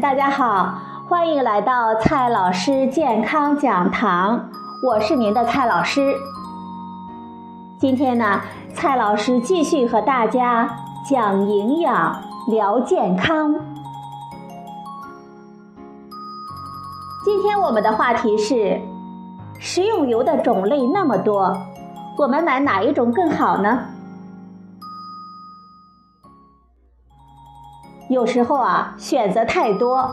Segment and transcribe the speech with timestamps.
[0.00, 4.48] 大家好，欢迎来到蔡老师健康讲堂，
[4.82, 6.16] 我是您的蔡老师。
[7.78, 8.40] 今天呢，
[8.74, 10.66] 蔡老师继续和大家
[11.04, 12.16] 讲营养、
[12.48, 13.54] 聊健康。
[17.22, 18.80] 今天我们的话题是：
[19.58, 21.54] 食用油的种类那么多，
[22.16, 23.78] 我们买哪一种更好呢？
[28.12, 30.06] 有时候啊，选择太多，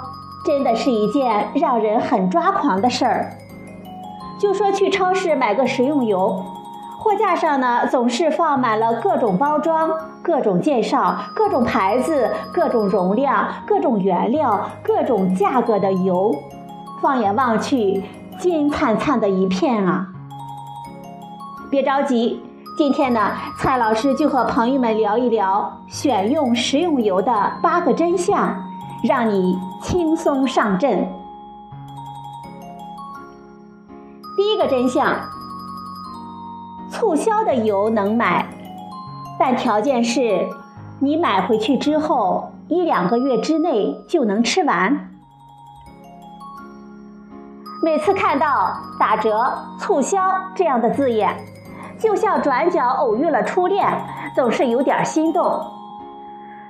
[0.45, 3.33] 真的是一件让人很抓狂的事儿。
[4.39, 6.45] 就说去超市买个食用油，
[6.97, 9.91] 货架上呢总是放满了各种包装、
[10.23, 16.33] 各种介绍、各种牌子、各种容量、各种原料、各种价格的油，
[17.01, 18.01] 放眼望去，
[18.39, 20.07] 金灿灿的一片啊！
[21.69, 22.41] 别着急。
[22.79, 28.55] 今天呢，蔡老师就和朋友们聊一聊选用食用油的八个真相，
[29.03, 31.05] 让你轻松上阵。
[34.37, 35.13] 第一个真相：
[36.89, 38.47] 促销的油能买，
[39.37, 40.47] 但条件是
[41.01, 45.09] 你买回去之后一两个月之内就能吃完。
[47.83, 50.17] 每次看到打折、促销
[50.55, 51.35] 这样的字眼。
[51.99, 53.85] 就像转角偶遇了初恋，
[54.33, 55.61] 总是有点心动。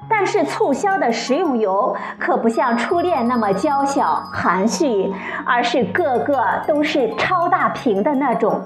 [0.10, 5.14] 但是促销的食用油可不像初恋那么娇小含蓄，
[5.46, 8.60] 而是个个都是超大瓶的那种。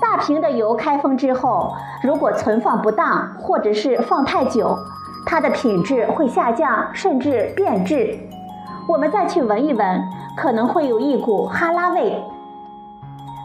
[0.00, 4.76] 大瓶的油开封之后，如果存放不当，或者是放太久，
[5.24, 8.18] 它的品质会下降，甚至变质。
[8.88, 10.02] 我们再去闻一闻，
[10.36, 12.20] 可能会有一股哈喇味。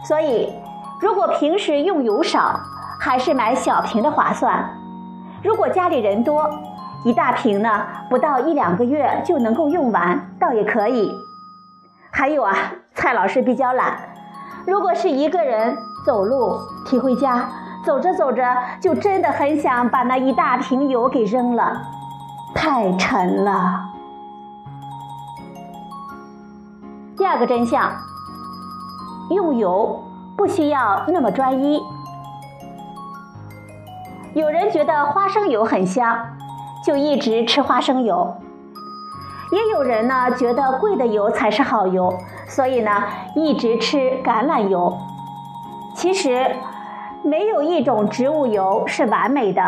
[0.02, 0.52] 所以。
[1.00, 2.60] 如果平时用油少，
[3.00, 4.68] 还是买小瓶的划算。
[5.42, 6.50] 如果家里人多，
[7.06, 11.10] 一大瓶呢，不到一两个月就能够用完，倒也可以。
[12.10, 12.54] 还有啊，
[12.94, 13.98] 蔡老师比较懒，
[14.66, 15.74] 如果是一个人
[16.04, 17.48] 走路提回家，
[17.82, 21.80] 走着走着就真的很想把那一大瓶油给扔了，
[22.54, 23.86] 太沉了。
[27.16, 27.90] 第二个真相，
[29.30, 29.98] 用油。
[30.40, 31.78] 不需要那么专一。
[34.32, 36.18] 有人觉得花生油很香，
[36.82, 38.38] 就一直吃花生油；
[39.52, 42.10] 也有人呢觉得贵的油才是好油，
[42.48, 42.90] 所以呢
[43.36, 44.96] 一直吃橄榄油。
[45.94, 46.56] 其实，
[47.22, 49.62] 没有一种植物油是完美的。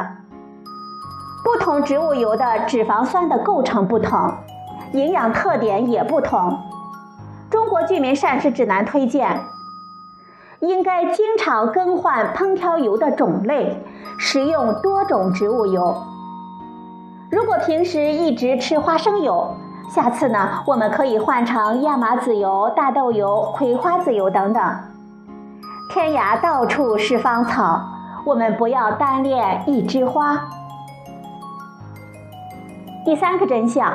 [1.44, 4.32] 不同植物油的脂肪酸的构成不同，
[4.94, 6.59] 营养特点也不同。
[7.50, 9.38] 中国居民膳食指南推荐。
[10.62, 13.84] 应该经常更换烹调油的种类，
[14.17, 15.97] 食用多种植物油。
[17.33, 19.56] 如果平时一直吃花生油，
[19.91, 24.62] 下次呢，我们可以换成亚麻籽油、大豆油、葵花籽油等等。
[25.91, 27.81] 天涯到处是芳草，
[28.25, 30.41] 我们不要单恋一枝花。
[33.05, 33.93] 第三个真相：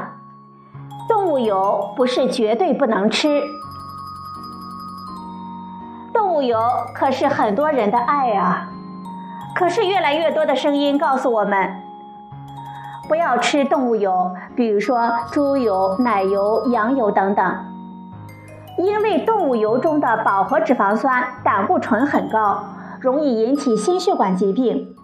[1.08, 3.42] 动物油不是绝对不能吃。
[6.38, 6.60] 动物油
[6.94, 8.70] 可是很多人的爱啊！
[9.56, 11.82] 可是越来越多的声音告诉我们，
[13.08, 17.44] 不要吃动物油，比如说猪油、奶油、羊油等等，
[18.78, 22.60] 因为动物油中的饱和脂肪酸、胆固醇很高，
[23.00, 24.96] 容易引起心血管疾病。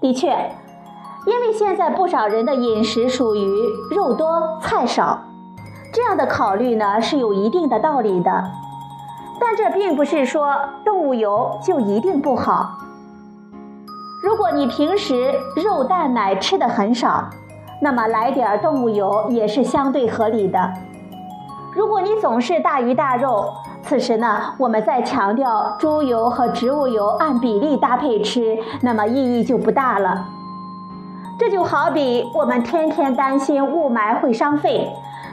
[0.00, 0.30] 的确，
[1.26, 3.56] 因为现在不少人的饮食属于
[3.94, 5.16] 肉多菜少，
[5.92, 8.50] 这样的考虑呢是有一定的道理的。
[9.40, 12.78] 但这并不是说动物油就一定不好。
[14.22, 17.24] 如果你平时肉蛋奶吃的很少，
[17.82, 20.72] 那么来点动物油也是相对合理的。
[21.74, 23.52] 如果你总是大鱼大肉，
[23.82, 30.24] 此时呢，我们再强调猪油和植物油按比例搭配吃，那么意义就不大了。
[31.38, 34.88] 这就好比我们天天担心雾霾会伤肺，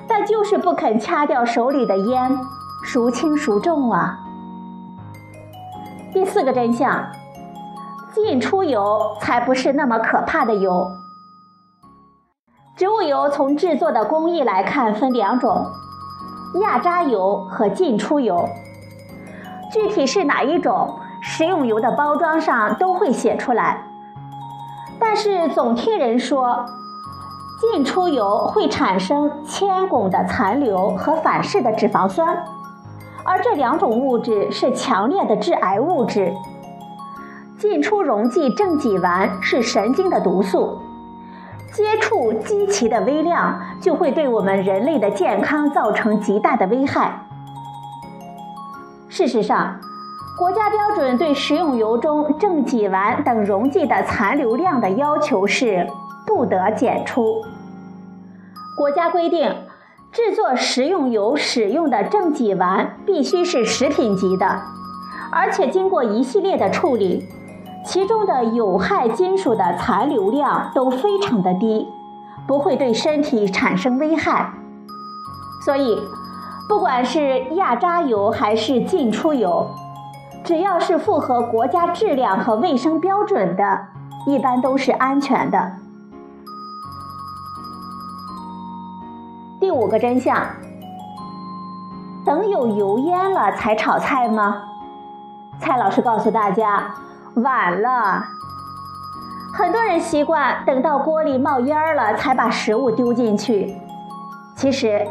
[0.08, 2.38] 但就是不肯掐掉手里的烟。
[2.84, 4.18] 孰轻孰重啊？
[6.12, 7.06] 第四个真相，
[8.14, 10.92] 进出油才不是那么可怕的油。
[12.76, 15.68] 植物油从制作的工艺来看分两种：
[16.62, 18.50] 压榨油和进出油。
[19.72, 23.86] 具体是哪一种，食用油的包装上都会写出来。
[25.00, 26.66] 但是总听人说，
[27.60, 32.44] 进出油会产生铅汞的残留和反式的脂肪酸。
[33.32, 36.34] 而这两种物质是强烈的致癌物质。
[37.58, 40.82] 进出溶剂正己烷是神经的毒素，
[41.72, 47.26] 接触极其的微量就会对我们人类的健康造成极大的危害。
[49.08, 49.80] 事实上，
[50.38, 55.88] 国家标准对食用油中正己烷等溶剂的残留量的要求是
[56.28, 57.42] 不得检出。
[58.76, 59.56] 国家规定，
[60.12, 64.62] 制作食用油使用的正己烷必须是食品级的，
[65.32, 67.26] 而且经过一系列的处理，
[67.86, 71.88] 其中的有害金属的残留量都非常的低，
[72.46, 74.52] 不会对身体产生危害。
[75.64, 75.98] 所以，
[76.68, 79.66] 不管是压榨油还是进出油，
[80.44, 83.80] 只要是符合国家质量和卫生标准的，
[84.28, 85.72] 一般都是安全的。
[89.62, 90.44] 第五个真相：
[92.26, 94.64] 等有油烟了才炒菜吗？
[95.60, 96.96] 蔡老师告诉大家，
[97.36, 98.24] 晚了。
[99.54, 103.78] 很多人习惯等到锅里冒烟了才把食物丢进去。
[104.56, 105.06] 其实，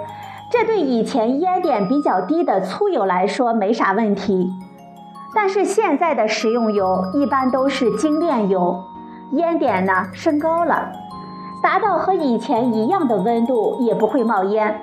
[0.51, 4.53] 这对以前烟点比较低的粗油来说没啥问题，
[5.33, 8.83] 但是现在的食用油一般都是精炼油，
[9.31, 10.91] 烟点呢升高了。
[11.63, 14.81] 达到和以前一样的温度也不会冒烟。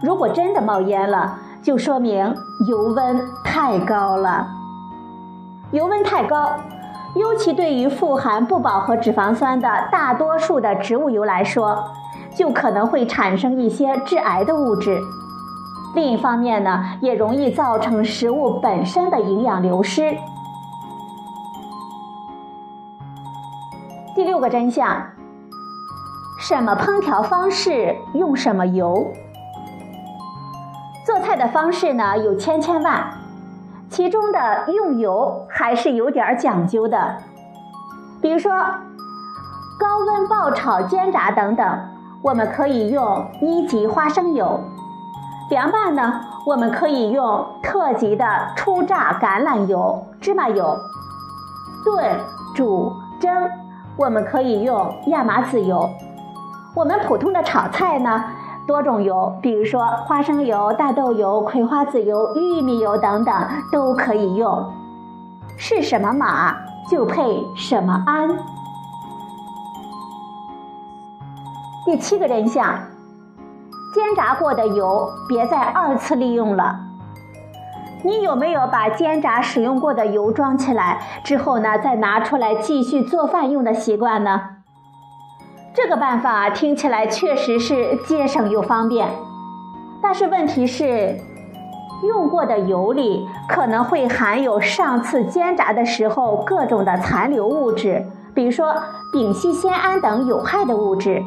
[0.00, 2.34] 如果真的冒烟了，就说明
[2.68, 4.46] 油温太高了。
[5.72, 6.52] 油温太高，
[7.14, 11.84] 尤其对于富含不饱和脂肪酸的大多数的植物油来说，
[12.34, 15.00] 就可能会产生一些致癌的物质。
[15.94, 20.16] 另一方面呢，也容易造成食物本身的营养流失。
[24.14, 25.17] 第六个真相。
[26.38, 29.12] 什么烹调方式用什么油？
[31.04, 33.10] 做菜的方式呢有千千万，
[33.90, 37.16] 其中的用油还是有点讲究的。
[38.22, 38.52] 比如说，
[39.80, 41.78] 高温爆炒、煎炸等等，
[42.22, 44.60] 我们可以用一级花生油；
[45.50, 48.24] 凉拌呢，我们可以用特级的
[48.54, 50.76] 初榨橄榄油、芝麻油；
[51.84, 52.16] 炖、
[52.54, 53.50] 煮、蒸，
[53.96, 55.90] 我们可以用亚麻籽油。
[56.78, 58.22] 我们普通的炒菜呢，
[58.64, 63.34] 多种油，比如说花生油、大豆油、葵花籽油、玉米油等等
[63.72, 64.64] 都可以用。
[65.56, 66.54] 是什么马
[66.88, 68.28] 就配什么鞍。
[71.84, 72.64] 第七个真相：
[73.92, 76.78] 煎炸过的油别再二次利用了。
[78.04, 84.57] 你有没有把煎炸使用过的油装起来之后呢，再拿出来继续做饭用的习惯呢？
[85.74, 89.08] 这个办法听起来确实是节省又方便，
[90.02, 91.16] 但是问题是，
[92.02, 98.04] 用过的油里可能会含有上次煎炸的时候各种的残留物质，
[98.34, 98.74] 比如说
[99.12, 101.22] 丙烯酰胺等有害的物质。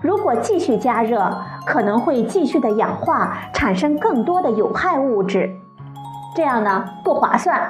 [0.00, 1.34] 如果继续加热，
[1.66, 5.50] 可能会继续的氧化，产生更多的有害物质，
[6.36, 7.60] 这样呢不划算。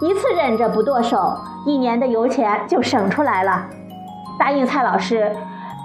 [0.00, 1.36] 一次忍着不剁手，
[1.66, 3.66] 一年的油钱就省出来了。
[4.38, 5.34] 答应蔡老师，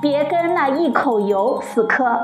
[0.01, 2.19] 别跟那一口油死磕。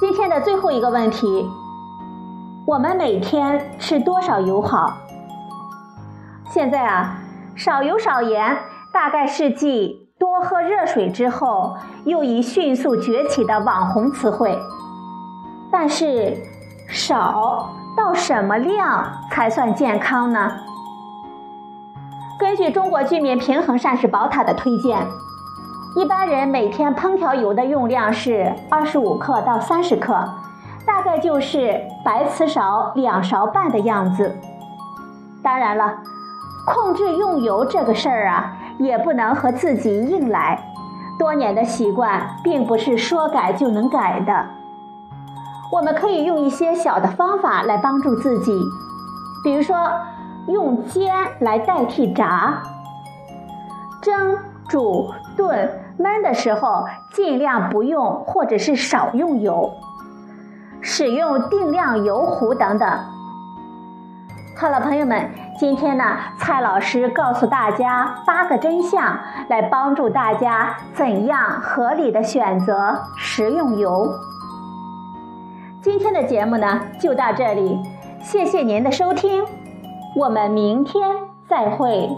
[0.00, 1.46] 今天的最后一个问题：
[2.66, 4.92] 我们每天吃多少油好？
[6.50, 7.18] 现在啊，
[7.56, 8.56] 少油少盐
[8.92, 14.58] 大概是继多喝热水之后又一迅速崛起的网红词汇。
[15.72, 16.36] 但是，
[16.88, 20.52] 少到什么量才算健康呢？
[22.40, 25.06] 根据中国居民平衡膳食宝塔的推荐，
[25.94, 30.26] 一般人每天烹调油的用量是二十五克到三十克，
[30.86, 34.34] 大概就是白瓷勺两勺半的样子。
[35.42, 35.98] 当然了，
[36.64, 40.58] 控制用油这个事儿啊，也不能和自己硬来，
[41.18, 44.46] 多年的习惯并不是说改就能改的。
[45.70, 48.58] 我们可以用一些小的方法来帮助自己，
[49.44, 49.76] 比如说。
[50.50, 52.62] 用煎来代替炸，
[54.02, 54.36] 蒸、
[54.68, 59.72] 煮、炖、焖的时候尽量不用或者是少用油，
[60.80, 62.88] 使用定量油壶等等。
[64.56, 66.04] 好了，朋友们，今天呢，
[66.38, 74.12] 蔡老师告诉大家八个真相，来帮助大家怎样合理的选择食用油。
[75.80, 77.80] 今天的节目呢就到这里，
[78.20, 79.42] 谢谢您的收听。
[80.16, 81.00] 我们明天
[81.48, 82.08] 再会。